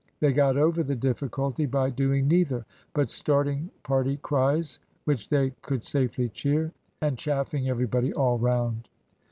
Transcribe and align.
They 0.19 0.33
got 0.33 0.57
over 0.57 0.81
the 0.81 0.95
difficulty 0.95 1.67
by 1.67 1.91
doing 1.91 2.27
neither, 2.27 2.65
but 2.91 3.07
starting 3.07 3.69
party 3.83 4.17
cries 4.17 4.79
which 5.05 5.29
they 5.29 5.51
could 5.61 5.83
safely 5.83 6.27
cheer; 6.27 6.71
and 7.01 7.19
chaffing 7.19 7.69
everybody 7.69 8.11
all 8.11 8.39
round. 8.39 8.89